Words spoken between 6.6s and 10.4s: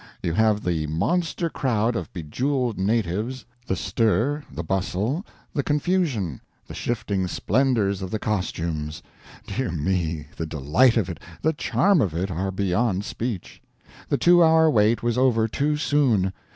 the shifting splendors of the costumes dear me,